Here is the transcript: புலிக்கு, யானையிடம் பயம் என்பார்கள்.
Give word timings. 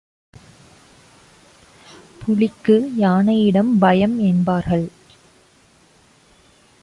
புலிக்கு, 2.21 2.91
யானையிடம் 2.99 3.71
பயம் 3.79 4.19
என்பார்கள். 4.19 4.87